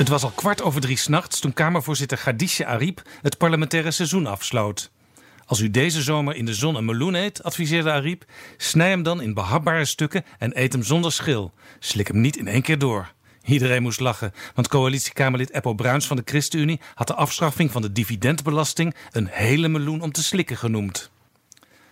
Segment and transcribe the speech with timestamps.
[0.00, 4.90] Het was al kwart over drie s'nachts toen Kamervoorzitter Khadija Ariep het parlementaire seizoen afsloot.
[5.46, 8.24] Als u deze zomer in de zon een meloen eet, adviseerde Ariep,
[8.56, 11.52] snij hem dan in behapbare stukken en eet hem zonder schil.
[11.78, 13.12] Slik hem niet in één keer door.
[13.44, 17.92] Iedereen moest lachen, want coalitiekamerlid Eppo Bruins van de ChristenUnie had de afschaffing van de
[17.92, 21.10] dividendbelasting een hele meloen om te slikken genoemd.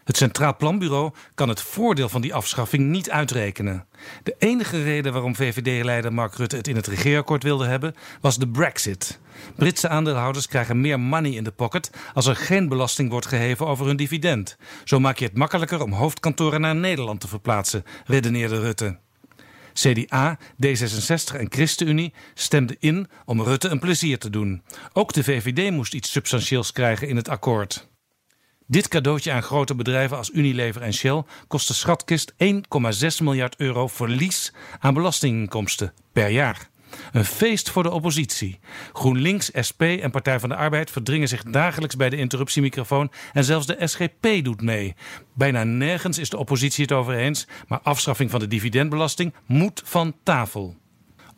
[0.09, 3.87] Het Centraal Planbureau kan het voordeel van die afschaffing niet uitrekenen.
[4.23, 8.48] De enige reden waarom VVD-leider Mark Rutte het in het regeerakkoord wilde hebben, was de
[8.48, 9.21] Brexit.
[9.57, 13.87] Britse aandeelhouders krijgen meer money in de pocket als er geen belasting wordt geheven over
[13.87, 14.57] hun dividend.
[14.84, 18.98] Zo maak je het makkelijker om hoofdkantoren naar Nederland te verplaatsen, redeneerde Rutte.
[19.72, 24.62] CDA, D66 en ChristenUnie stemden in om Rutte een plezier te doen.
[24.93, 27.89] Ook de VVD moest iets substantieels krijgen in het akkoord.
[28.70, 32.38] Dit cadeautje aan grote bedrijven als Unilever en Shell kost de schatkist 1,6
[33.22, 36.69] miljard euro verlies aan belastinginkomsten per jaar.
[37.12, 38.58] Een feest voor de oppositie.
[38.92, 43.66] GroenLinks, SP en Partij van de Arbeid verdringen zich dagelijks bij de interruptiemicrofoon en zelfs
[43.66, 44.94] de SGP doet mee.
[45.34, 50.14] Bijna nergens is de oppositie het over eens, maar afschaffing van de dividendbelasting moet van
[50.22, 50.77] tafel.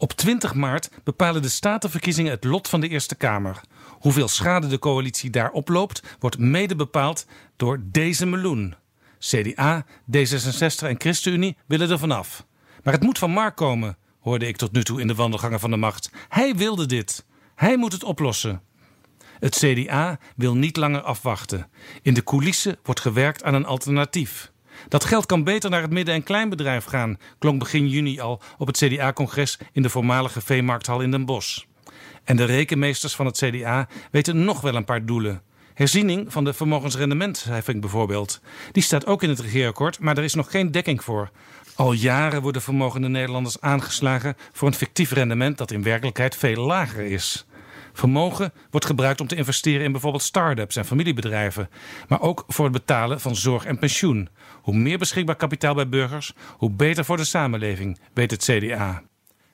[0.00, 3.60] Op 20 maart bepalen de statenverkiezingen het lot van de Eerste Kamer.
[3.88, 8.74] Hoeveel schade de coalitie daar oploopt, wordt mede bepaald door deze meloen.
[9.18, 12.46] CDA, D66 en ChristenUnie willen er vanaf.
[12.82, 15.70] Maar het moet van Mark komen, hoorde ik tot nu toe in de wandelgangen van
[15.70, 16.10] de macht.
[16.28, 17.24] Hij wilde dit.
[17.54, 18.62] Hij moet het oplossen.
[19.38, 21.70] Het CDA wil niet langer afwachten.
[22.02, 24.52] In de coulissen wordt gewerkt aan een alternatief.
[24.88, 28.66] Dat geld kan beter naar het midden- en kleinbedrijf gaan, klonk begin juni al op
[28.66, 31.62] het CDA-congres in de voormalige veemarkthal in Den Bosch.
[32.24, 35.42] En de rekenmeesters van het CDA weten nog wel een paar doelen.
[35.74, 38.40] Herziening van de vermogensrendementsheffing bijvoorbeeld.
[38.72, 41.30] Die staat ook in het regeerakkoord, maar er is nog geen dekking voor.
[41.74, 47.04] Al jaren worden vermogende Nederlanders aangeslagen voor een fictief rendement dat in werkelijkheid veel lager
[47.04, 47.46] is.
[47.92, 51.68] Vermogen wordt gebruikt om te investeren in bijvoorbeeld start-ups en familiebedrijven,
[52.08, 54.28] maar ook voor het betalen van zorg en pensioen.
[54.62, 59.02] Hoe meer beschikbaar kapitaal bij burgers, hoe beter voor de samenleving, weet het CDA.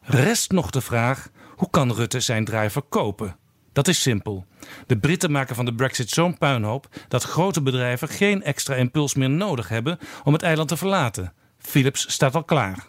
[0.01, 3.37] Rest nog de vraag: hoe kan Rutte zijn draai verkopen?
[3.73, 4.47] Dat is simpel.
[4.87, 9.31] De Britten maken van de Brexit zo'n puinhoop dat grote bedrijven geen extra impuls meer
[9.31, 11.33] nodig hebben om het eiland te verlaten.
[11.59, 12.87] Philips staat al klaar.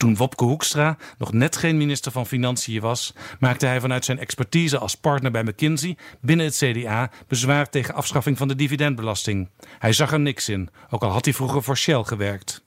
[0.00, 4.78] Toen Wopke Hoekstra nog net geen minister van Financiën was, maakte hij vanuit zijn expertise
[4.78, 9.48] als partner bij McKinsey binnen het CDA bezwaar tegen afschaffing van de dividendbelasting.
[9.78, 12.64] Hij zag er niks in, ook al had hij vroeger voor Shell gewerkt.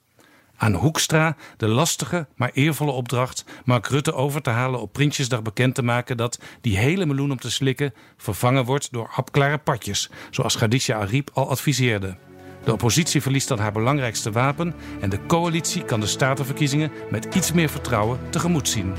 [0.56, 5.74] Aan Hoekstra de lastige, maar eervolle opdracht Mark Rutte over te halen op Prinsjesdag bekend
[5.74, 10.56] te maken dat die hele meloen om te slikken vervangen wordt door hapklare patjes, zoals
[10.56, 12.16] Khadija Ariep al adviseerde.
[12.64, 17.52] De oppositie verliest dan haar belangrijkste wapen en de coalitie kan de statenverkiezingen met iets
[17.52, 18.94] meer vertrouwen tegemoet zien.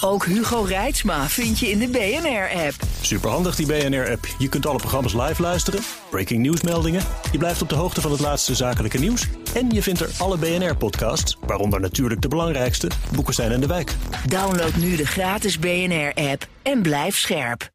[0.00, 2.74] Ook Hugo Reitsma vind je in de BNR-app.
[3.00, 4.26] Superhandig die BNR-app.
[4.38, 7.02] Je kunt alle programma's live luisteren, breaking nieuwsmeldingen.
[7.32, 9.28] Je blijft op de hoogte van het laatste zakelijke nieuws.
[9.54, 13.94] En je vindt er alle BNR-podcasts, waaronder natuurlijk de belangrijkste, Boeken zijn in de wijk.
[14.26, 17.70] Download nu de gratis BNR-app en blijf scherp.